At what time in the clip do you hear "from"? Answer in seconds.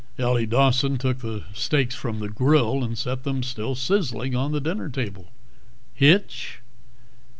1.93-2.17